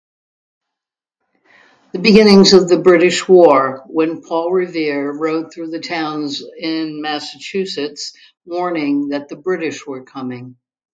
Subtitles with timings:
[1.93, 8.11] The beginnings of the British war, when Paul Revere rode through the towns in Massachusetts,
[8.43, 10.55] warning that the British were coming.